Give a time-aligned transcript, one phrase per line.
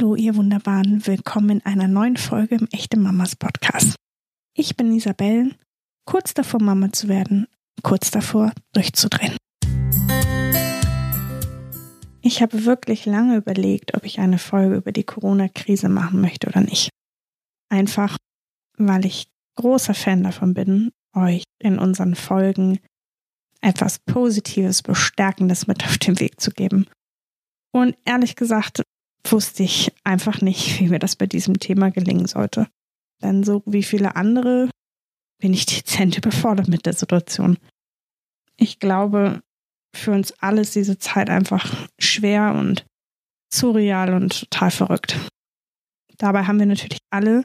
[0.00, 1.06] Hallo, ihr Wunderbaren.
[1.06, 3.96] Willkommen in einer neuen Folge im Echte Mamas Podcast.
[4.56, 5.54] Ich bin Isabel,
[6.06, 7.46] kurz davor, Mama zu werden,
[7.82, 9.36] kurz davor, durchzudrehen.
[12.22, 16.62] Ich habe wirklich lange überlegt, ob ich eine Folge über die Corona-Krise machen möchte oder
[16.62, 16.88] nicht.
[17.68, 18.16] Einfach,
[18.78, 22.78] weil ich großer Fan davon bin, euch in unseren Folgen
[23.60, 26.86] etwas Positives, Bestärkendes mit auf den Weg zu geben.
[27.72, 28.82] Und ehrlich gesagt
[29.24, 32.68] wusste ich einfach nicht, wie mir das bei diesem Thema gelingen sollte.
[33.22, 34.70] Denn so wie viele andere
[35.40, 37.58] bin ich dezent überfordert mit der Situation.
[38.56, 39.42] Ich glaube,
[39.94, 42.84] für uns alle ist diese Zeit einfach schwer und
[43.52, 45.18] surreal und total verrückt.
[46.18, 47.44] Dabei haben wir natürlich alle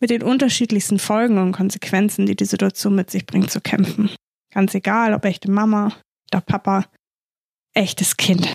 [0.00, 4.10] mit den unterschiedlichsten Folgen und Konsequenzen, die die Situation mit sich bringt, zu kämpfen.
[4.52, 5.96] Ganz egal, ob echte Mama
[6.30, 6.86] oder Papa,
[7.72, 8.52] echtes Kind.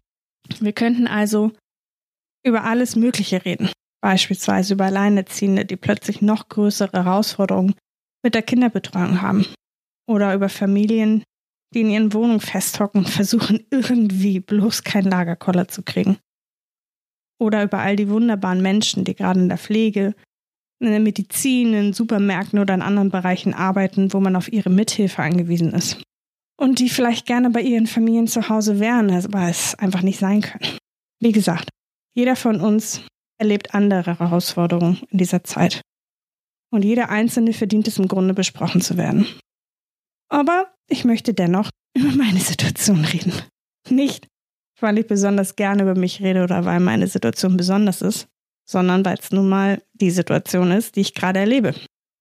[0.60, 1.52] Wir könnten also
[2.44, 3.70] über alles Mögliche reden.
[4.02, 7.76] Beispielsweise über Alleinerziehende, die plötzlich noch größere Herausforderungen
[8.24, 9.46] mit der Kinderbetreuung haben.
[10.08, 11.24] Oder über Familien,
[11.74, 16.18] die in ihren Wohnungen festhocken und versuchen irgendwie bloß kein Lagerkoller zu kriegen.
[17.40, 20.14] Oder über all die wunderbaren Menschen, die gerade in der Pflege,
[20.82, 25.22] in der Medizin, in Supermärkten oder in anderen Bereichen arbeiten, wo man auf ihre Mithilfe
[25.22, 26.02] angewiesen ist.
[26.58, 30.42] Und die vielleicht gerne bei ihren Familien zu Hause wären, aber es einfach nicht sein
[30.42, 30.78] können.
[31.22, 31.70] Wie gesagt,
[32.16, 33.02] jeder von uns
[33.40, 35.82] erlebt andere Herausforderungen in dieser Zeit.
[36.72, 39.26] Und jeder Einzelne verdient es im Grunde besprochen zu werden.
[40.30, 43.34] Aber ich möchte dennoch über meine Situation reden.
[43.90, 44.28] Nicht,
[44.80, 48.28] weil ich besonders gerne über mich rede oder weil meine Situation besonders ist,
[48.70, 51.74] sondern weil es nun mal die Situation ist, die ich gerade erlebe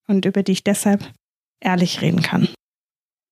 [0.08, 1.12] und über die ich deshalb
[1.61, 2.48] ehrlich reden kann.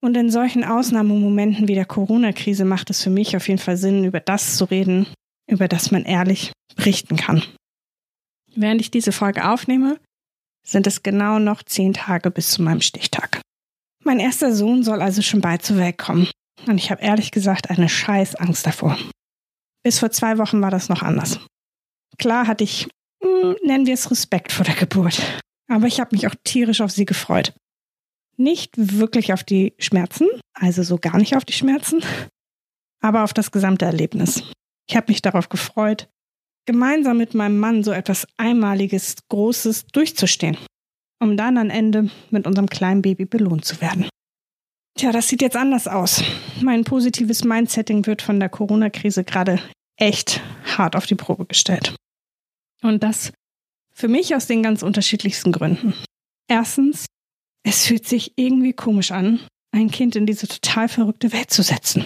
[0.02, 4.04] Und in solchen Ausnahmemomenten wie der Corona-Krise macht es für mich auf jeden Fall Sinn,
[4.04, 5.06] über das zu reden,
[5.46, 7.42] über das man ehrlich berichten kann.
[8.54, 9.98] Während ich diese Folge aufnehme,
[10.66, 13.40] sind es genau noch zehn Tage bis zu meinem Stichtag.
[14.02, 16.28] Mein erster Sohn soll also schon bald zur Welt kommen.
[16.66, 18.98] Und ich habe ehrlich gesagt eine scheiß Angst davor.
[19.82, 21.38] Bis vor zwei Wochen war das noch anders.
[22.18, 22.88] Klar hatte ich,
[23.22, 25.22] hm, nennen wir es Respekt vor der Geburt.
[25.68, 27.52] Aber ich habe mich auch tierisch auf sie gefreut.
[28.36, 32.02] Nicht wirklich auf die Schmerzen, also so gar nicht auf die Schmerzen,
[33.00, 34.42] aber auf das gesamte Erlebnis.
[34.88, 36.08] Ich habe mich darauf gefreut,
[36.66, 40.56] gemeinsam mit meinem Mann so etwas Einmaliges, Großes durchzustehen,
[41.20, 44.08] um dann am Ende mit unserem kleinen Baby belohnt zu werden.
[44.98, 46.22] Tja, das sieht jetzt anders aus.
[46.62, 49.60] Mein positives Mindsetting wird von der Corona-Krise gerade
[49.98, 50.40] echt
[50.76, 51.94] hart auf die Probe gestellt.
[52.82, 53.32] Und das
[53.92, 55.94] für mich aus den ganz unterschiedlichsten Gründen.
[56.48, 57.06] Erstens,
[57.62, 59.40] es fühlt sich irgendwie komisch an,
[59.72, 62.04] ein Kind in diese total verrückte Welt zu setzen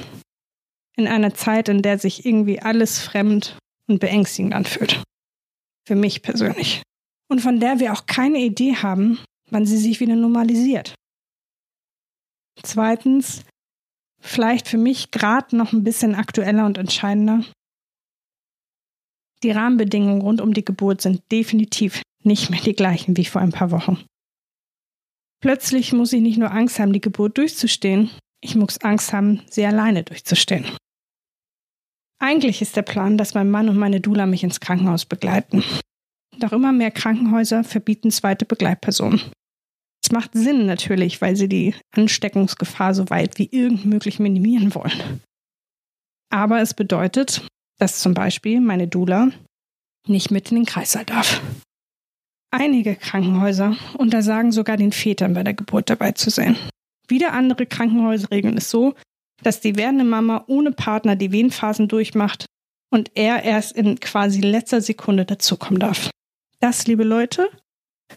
[1.00, 5.02] in einer Zeit, in der sich irgendwie alles fremd und beängstigend anfühlt.
[5.86, 6.82] Für mich persönlich.
[7.28, 9.18] Und von der wir auch keine Idee haben,
[9.50, 10.94] wann sie sich wieder normalisiert.
[12.62, 13.42] Zweitens,
[14.20, 17.44] vielleicht für mich gerade noch ein bisschen aktueller und entscheidender.
[19.42, 23.52] Die Rahmenbedingungen rund um die Geburt sind definitiv nicht mehr die gleichen wie vor ein
[23.52, 24.04] paar Wochen.
[25.40, 28.10] Plötzlich muss ich nicht nur Angst haben, die Geburt durchzustehen,
[28.42, 30.66] ich muss Angst haben, sie alleine durchzustehen.
[32.20, 35.64] Eigentlich ist der Plan, dass mein Mann und meine Dula mich ins Krankenhaus begleiten.
[36.38, 39.20] Doch immer mehr Krankenhäuser verbieten zweite Begleitpersonen.
[40.04, 45.20] Es macht Sinn natürlich, weil sie die Ansteckungsgefahr so weit wie irgend möglich minimieren wollen.
[46.30, 47.46] Aber es bedeutet,
[47.78, 49.30] dass zum Beispiel meine Dula
[50.06, 51.42] nicht mit in den Kreißsaal darf.
[52.50, 56.56] Einige Krankenhäuser untersagen sogar den Vätern bei der Geburt dabei zu sein.
[57.08, 58.94] Wieder andere Krankenhäuser regeln es so,
[59.42, 62.46] dass die werdende Mama ohne Partner die Wehenphasen durchmacht
[62.90, 66.10] und er erst in quasi letzter Sekunde dazukommen darf.
[66.58, 67.48] Das, liebe Leute,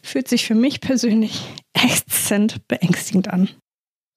[0.02, 1.42] fühlt sich für mich persönlich
[1.74, 3.50] exzent beängstigend an.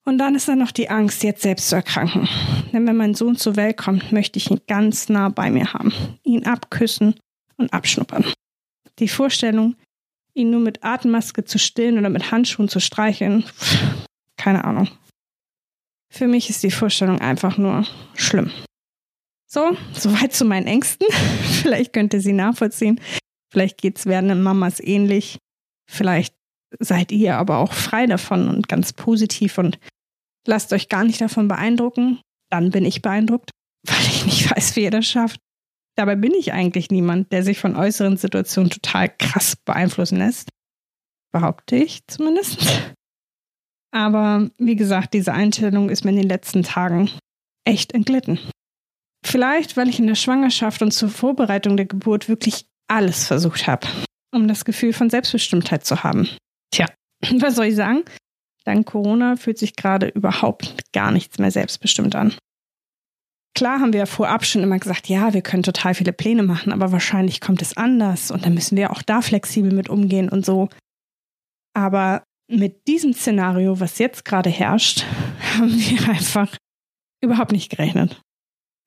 [0.05, 2.29] Und dann ist da noch die Angst, jetzt selbst zu erkranken.
[2.73, 5.93] Denn wenn mein Sohn zur Welt kommt, möchte ich ihn ganz nah bei mir haben,
[6.23, 7.17] ihn abküssen
[7.57, 8.25] und abschnuppern.
[9.01, 9.75] Die Vorstellung,
[10.33, 13.45] ihn nur mit Atemmaske zu stillen oder mit Handschuhen zu streicheln,
[14.37, 14.89] keine Ahnung.
[16.17, 18.51] Für mich ist die Vorstellung einfach nur schlimm.
[19.47, 21.07] So, soweit zu meinen Ängsten.
[21.63, 22.99] Vielleicht könnt ihr sie nachvollziehen.
[23.53, 25.37] Vielleicht geht es werdenden Mamas ähnlich.
[25.87, 26.35] Vielleicht
[26.79, 29.79] seid ihr aber auch frei davon und ganz positiv und
[30.47, 32.21] lasst euch gar nicht davon beeindrucken.
[32.51, 33.51] Dann bin ich beeindruckt,
[33.87, 35.39] weil ich nicht weiß, wie ihr das schafft.
[35.97, 40.49] Dabei bin ich eigentlich niemand, der sich von äußeren Situationen total krass beeinflussen lässt.
[41.31, 42.95] Behaupte ich zumindest.
[43.97, 47.11] Aber wie gesagt, diese Einstellung ist mir in den letzten Tagen
[47.65, 48.39] echt entglitten.
[49.25, 53.87] Vielleicht, weil ich in der Schwangerschaft und zur Vorbereitung der Geburt wirklich alles versucht habe,
[54.35, 56.29] um das Gefühl von Selbstbestimmtheit zu haben.
[56.75, 56.85] Tja,
[57.39, 58.05] was soll ich sagen?
[58.67, 62.35] Dank Corona fühlt sich gerade überhaupt gar nichts mehr selbstbestimmt an.
[63.55, 66.71] Klar haben wir ja vorab schon immer gesagt, ja, wir können total viele Pläne machen,
[66.71, 70.45] aber wahrscheinlich kommt es anders und dann müssen wir auch da flexibel mit umgehen und
[70.45, 70.69] so.
[71.73, 75.05] Aber mit diesem Szenario, was jetzt gerade herrscht,
[75.55, 76.57] haben wir einfach
[77.23, 78.21] überhaupt nicht gerechnet.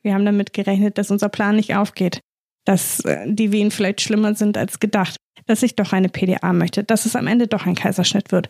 [0.04, 2.22] Wir haben damit gerechnet, dass unser Plan nicht aufgeht,
[2.66, 6.84] dass äh, die Wehen vielleicht schlimmer sind als gedacht, dass ich doch eine PDA möchte,
[6.84, 8.48] dass es am Ende doch ein Kaiserschnitt wird.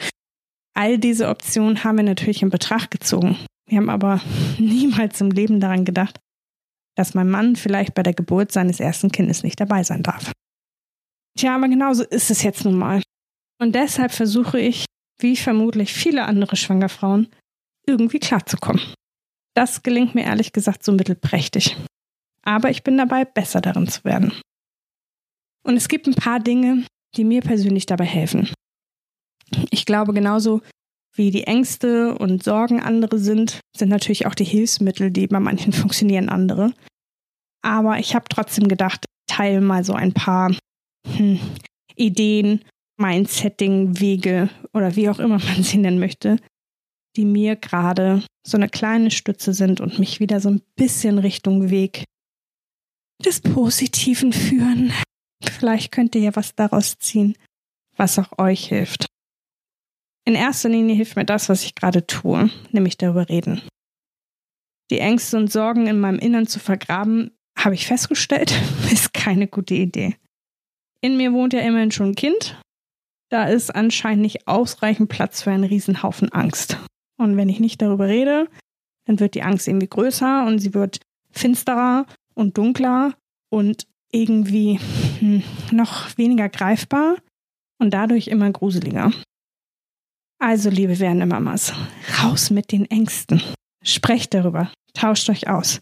[0.75, 3.37] All diese Optionen haben wir natürlich in Betracht gezogen.
[3.67, 4.21] Wir haben aber
[4.57, 6.19] niemals im Leben daran gedacht,
[6.95, 10.31] dass mein Mann vielleicht bei der Geburt seines ersten Kindes nicht dabei sein darf.
[11.37, 13.01] Tja, aber genauso ist es jetzt nun mal.
[13.61, 14.85] Und deshalb versuche ich,
[15.19, 17.27] wie vermutlich viele andere Schwangerfrauen,
[17.85, 18.81] irgendwie klarzukommen.
[19.55, 21.75] Das gelingt mir ehrlich gesagt so mittelprächtig.
[22.43, 24.33] Aber ich bin dabei, besser darin zu werden.
[25.63, 26.85] Und es gibt ein paar Dinge,
[27.15, 28.49] die mir persönlich dabei helfen.
[29.71, 30.61] Ich glaube, genauso
[31.15, 35.73] wie die Ängste und Sorgen andere sind, sind natürlich auch die Hilfsmittel, die bei manchen
[35.73, 36.73] funktionieren, andere.
[37.61, 40.55] Aber ich habe trotzdem gedacht, teile mal so ein paar
[41.07, 41.39] hm,
[41.95, 42.63] Ideen,
[42.99, 46.37] Mindsetting, Wege oder wie auch immer man sie nennen möchte,
[47.15, 51.69] die mir gerade so eine kleine Stütze sind und mich wieder so ein bisschen Richtung
[51.69, 52.03] Weg
[53.25, 54.93] des Positiven führen.
[55.43, 57.35] Vielleicht könnt ihr ja was daraus ziehen,
[57.95, 59.07] was auch euch hilft.
[60.25, 63.61] In erster Linie hilft mir das, was ich gerade tue, nämlich darüber reden.
[64.91, 68.53] Die Ängste und Sorgen in meinem Innern zu vergraben, habe ich festgestellt,
[68.91, 70.15] ist keine gute Idee.
[71.01, 72.59] In mir wohnt ja immerhin schon ein Kind.
[73.29, 76.77] Da ist anscheinend nicht ausreichend Platz für einen Riesenhaufen Angst.
[77.17, 78.47] Und wenn ich nicht darüber rede,
[79.05, 80.99] dann wird die Angst irgendwie größer und sie wird
[81.31, 83.13] finsterer und dunkler
[83.49, 84.79] und irgendwie
[85.19, 87.17] hm, noch weniger greifbar
[87.79, 89.11] und dadurch immer gruseliger.
[90.39, 91.73] Also, liebe werdende Mamas,
[92.21, 93.43] raus mit den Ängsten.
[93.83, 95.81] Sprecht darüber, tauscht euch aus.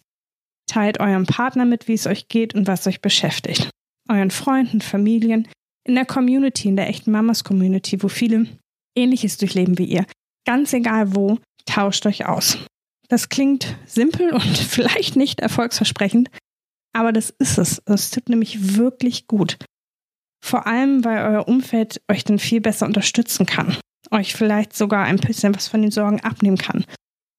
[0.68, 3.70] Teilt eurem Partner mit, wie es euch geht und was euch beschäftigt.
[4.10, 5.48] Euren Freunden, Familien,
[5.88, 8.48] in der Community, in der echten Mamas Community, wo viele
[8.96, 10.06] Ähnliches durchleben wie ihr.
[10.46, 12.58] Ganz egal wo, tauscht euch aus.
[13.10, 16.30] Das klingt simpel und vielleicht nicht erfolgsversprechend,
[16.94, 17.82] aber das ist es.
[17.86, 19.58] Es tut nämlich wirklich gut.
[20.44, 23.78] Vor allem, weil euer Umfeld euch dann viel besser unterstützen kann,
[24.12, 26.86] euch vielleicht sogar ein bisschen was von den Sorgen abnehmen kann,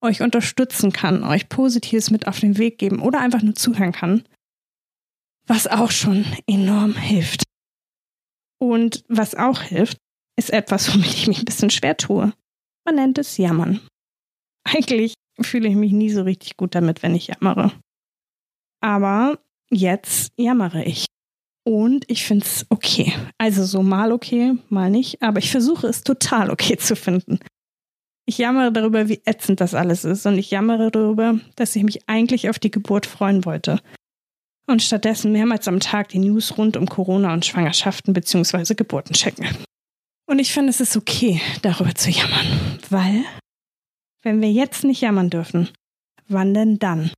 [0.02, 4.24] euch unterstützen kann, euch Positives mit auf den Weg geben oder einfach nur zuhören kann,
[5.46, 7.47] was auch schon enorm hilft.
[8.58, 9.98] Und was auch hilft,
[10.36, 12.32] ist etwas, womit ich mich ein bisschen schwer tue.
[12.84, 13.80] Man nennt es Jammern.
[14.64, 17.72] Eigentlich fühle ich mich nie so richtig gut damit, wenn ich jammere.
[18.80, 19.38] Aber
[19.70, 21.06] jetzt jammere ich.
[21.64, 23.12] Und ich finde es okay.
[23.36, 27.40] Also so mal okay, mal nicht, aber ich versuche es total okay zu finden.
[28.26, 32.08] Ich jammere darüber, wie ätzend das alles ist und ich jammere darüber, dass ich mich
[32.08, 33.80] eigentlich auf die Geburt freuen wollte.
[34.68, 38.74] Und stattdessen mehrmals am Tag die News rund um Corona und Schwangerschaften bzw.
[38.74, 39.46] Geburten checken.
[40.26, 43.24] Und ich finde, es ist okay, darüber zu jammern, weil,
[44.22, 45.70] wenn wir jetzt nicht jammern dürfen,
[46.28, 47.10] wann denn dann?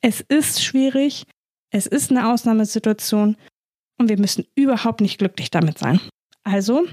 [0.00, 1.22] Es ist schwierig,
[1.70, 3.36] es ist eine Ausnahmesituation
[3.98, 6.00] und wir müssen überhaupt nicht glücklich damit sein.
[6.42, 6.88] Also,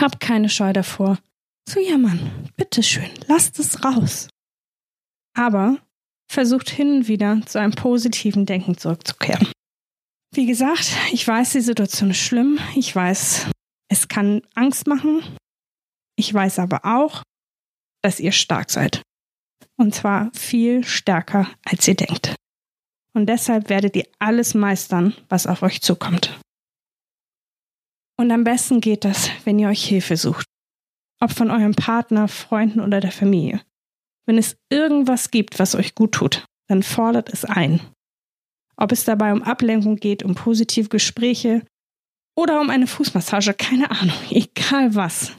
[0.00, 1.18] habt keine Scheu davor,
[1.64, 2.50] zu jammern.
[2.56, 4.28] Bitteschön, lasst es raus.
[5.34, 5.76] Aber
[6.30, 9.48] versucht hin und wieder zu einem positiven Denken zurückzukehren.
[10.34, 12.58] Wie gesagt, ich weiß, die Situation ist schlimm.
[12.76, 13.46] Ich weiß,
[13.88, 15.22] es kann Angst machen.
[16.16, 17.22] Ich weiß aber auch,
[18.02, 19.02] dass ihr stark seid.
[19.76, 22.34] Und zwar viel stärker, als ihr denkt
[23.18, 26.38] und deshalb werdet ihr alles meistern, was auf euch zukommt.
[28.16, 30.46] Und am besten geht das, wenn ihr euch Hilfe sucht.
[31.20, 33.60] Ob von eurem Partner, Freunden oder der Familie.
[34.28, 37.80] Wenn es irgendwas gibt, was euch gut tut, dann fordert es ein.
[38.76, 41.64] Ob es dabei um Ablenkung geht, um positive Gespräche
[42.36, 45.32] oder um eine Fußmassage, keine Ahnung, egal was.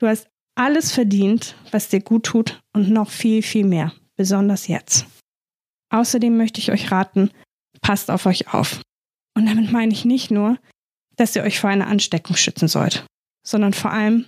[0.00, 5.04] Du hast alles verdient, was dir gut tut und noch viel, viel mehr, besonders jetzt.
[5.90, 7.30] Außerdem möchte ich euch raten,
[7.82, 8.80] passt auf euch auf.
[9.36, 10.58] Und damit meine ich nicht nur,
[11.16, 13.04] dass ihr euch vor einer Ansteckung schützen sollt,
[13.46, 14.24] sondern vor allem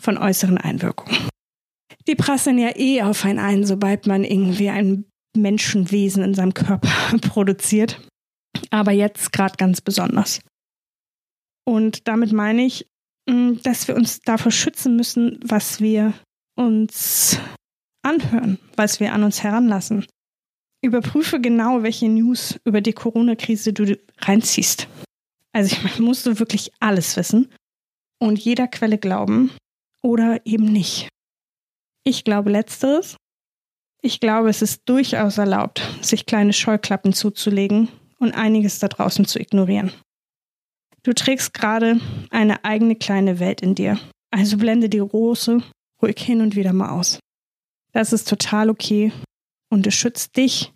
[0.00, 1.27] von äußeren Einwirkungen.
[2.06, 5.04] Die prasseln ja eh auf einen ein, sobald man irgendwie ein
[5.36, 6.90] Menschenwesen in seinem Körper
[7.20, 8.00] produziert.
[8.70, 10.40] Aber jetzt gerade ganz besonders.
[11.66, 12.86] Und damit meine ich,
[13.28, 16.14] mm, dass wir uns davor schützen müssen, was wir
[16.56, 17.38] uns
[18.02, 20.06] anhören, was wir an uns heranlassen,
[20.80, 24.88] Überprüfe genau, welche News über die Corona-Krise du reinziehst.
[25.52, 27.52] Also ich meine, musst du wirklich alles wissen
[28.20, 29.50] und jeder Quelle glauben
[30.02, 31.08] oder eben nicht.
[32.04, 33.16] Ich glaube letzteres.
[34.00, 37.88] Ich glaube, es ist durchaus erlaubt, sich kleine Scheuklappen zuzulegen
[38.18, 39.92] und einiges da draußen zu ignorieren.
[41.02, 42.00] Du trägst gerade
[42.30, 43.98] eine eigene kleine Welt in dir,
[44.30, 45.62] also blende die große
[46.02, 47.18] ruhig hin und wieder mal aus.
[47.92, 49.12] Das ist total okay
[49.70, 50.72] und es schützt dich,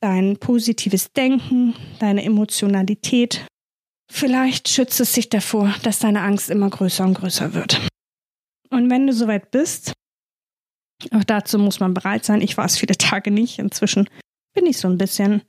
[0.00, 3.46] dein positives Denken, deine Emotionalität.
[4.10, 7.80] Vielleicht schützt es dich davor, dass deine Angst immer größer und größer wird.
[8.70, 9.92] Und wenn du soweit bist,
[11.12, 12.40] auch dazu muss man bereit sein.
[12.40, 13.58] Ich war es viele Tage nicht.
[13.58, 14.08] Inzwischen
[14.54, 15.42] bin ich so ein bisschen.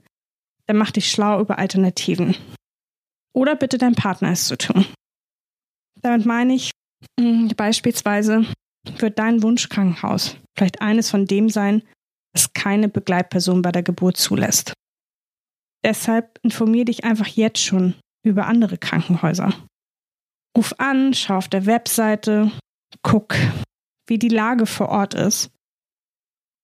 [0.68, 2.36] Dann mach dich schlau über Alternativen.
[3.34, 4.86] Oder bitte dein Partner es zu tun.
[6.02, 6.72] Damit meine ich,
[7.20, 8.46] hm, beispielsweise
[8.98, 11.84] wird dein Wunschkrankenhaus vielleicht eines von dem sein,
[12.34, 14.74] das keine Begleitperson bei der Geburt zulässt.
[15.84, 19.54] Deshalb informier dich einfach jetzt schon über andere Krankenhäuser.
[20.56, 22.52] Ruf an, schau auf der Webseite,
[23.02, 23.36] guck,
[24.08, 25.52] wie die Lage vor Ort ist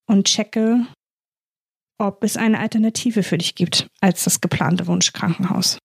[0.06, 0.86] und checke,
[1.98, 5.78] ob es eine Alternative für dich gibt als das geplante Wunschkrankenhaus.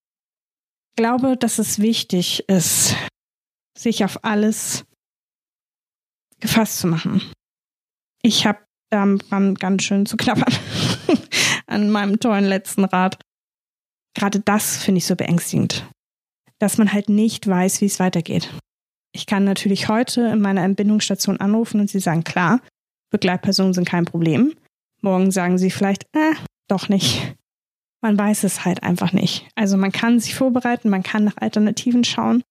[0.92, 2.96] Ich glaube, dass es wichtig ist,
[3.78, 4.86] sich auf alles
[6.40, 7.22] gefasst zu machen.
[8.22, 8.60] Ich habe
[8.92, 10.54] daran ganz schön zu knabbern
[11.68, 13.20] an meinem tollen letzten Rat.
[14.16, 15.90] Gerade das finde ich so beängstigend,
[16.60, 18.54] dass man halt nicht weiß, wie es weitergeht.
[19.16, 22.62] Ich kann natürlich heute in meiner Entbindungsstation anrufen und sie sagen, klar,
[23.12, 24.54] Begleitpersonen sind kein Problem.
[25.02, 26.34] Morgen sagen sie vielleicht, äh,
[26.68, 27.36] doch nicht.
[28.02, 29.48] Man weiß es halt einfach nicht.
[29.56, 32.42] Also man kann sich vorbereiten, man kann nach Alternativen schauen,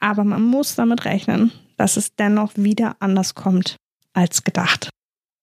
[0.00, 3.76] aber man muss damit rechnen, dass es dennoch wieder anders kommt
[4.12, 4.90] als gedacht.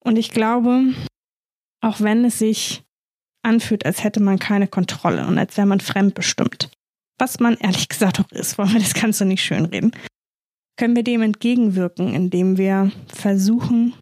[0.03, 0.93] Und ich glaube,
[1.81, 2.83] auch wenn es sich
[3.41, 6.69] anfühlt, als hätte man keine Kontrolle und als wäre man fremdbestimmt,
[7.17, 9.93] was man ehrlich gesagt auch ist, wollen wir das Ganze nicht schönreden,
[10.79, 13.93] können wir dem entgegenwirken, indem wir versuchen,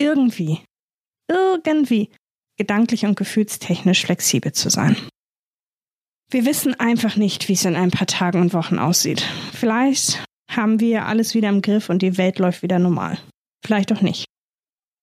[0.00, 0.58] irgendwie,
[1.30, 2.10] irgendwie
[2.58, 4.96] gedanklich und gefühlstechnisch flexibel zu sein.
[6.32, 9.24] Wir wissen einfach nicht, wie es in ein paar Tagen und Wochen aussieht.
[9.52, 13.16] Vielleicht haben wir alles wieder im Griff und die Welt läuft wieder normal.
[13.64, 14.24] Vielleicht auch nicht.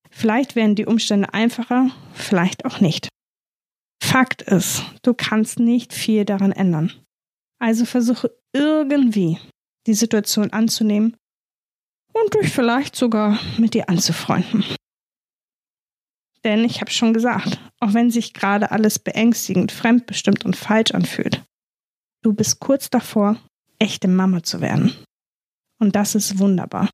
[0.10, 3.08] Vielleicht werden die Umstände einfacher, vielleicht auch nicht.
[4.04, 6.92] Fakt ist, du kannst nicht viel daran ändern.
[7.58, 9.38] Also versuche irgendwie
[9.88, 11.16] die Situation anzunehmen
[12.14, 14.64] und dich vielleicht sogar mit dir anzufreunden.
[16.44, 21.44] Denn ich habe schon gesagt, auch wenn sich gerade alles beängstigend, fremdbestimmt und falsch anfühlt,
[22.24, 23.38] du bist kurz davor,
[23.80, 24.96] echte Mama zu werden.
[25.80, 26.90] Und das ist wunderbar.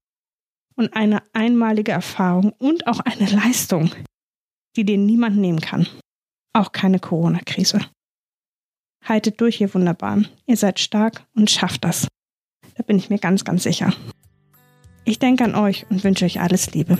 [0.75, 3.91] Und eine einmalige Erfahrung und auch eine Leistung,
[4.75, 5.87] die dir niemand nehmen kann.
[6.53, 7.81] Auch keine Corona-Krise.
[9.03, 10.27] Haltet durch, ihr Wunderbaren.
[10.45, 12.07] Ihr seid stark und schafft das.
[12.75, 13.93] Da bin ich mir ganz, ganz sicher.
[15.07, 16.97] Ich denke an euch und wünsche euch alles Liebe.